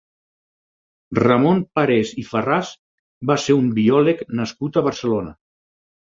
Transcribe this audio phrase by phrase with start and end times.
[1.19, 2.71] Ramon Parés i Farràs
[3.33, 5.37] va ser un biòleg nascut a Barcelona.